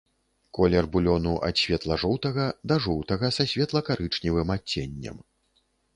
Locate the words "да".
2.71-2.77